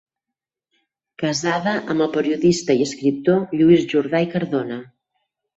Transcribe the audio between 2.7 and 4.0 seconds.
i escriptor Lluís